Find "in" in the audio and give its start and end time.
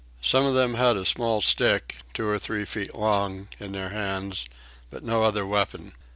3.59-3.71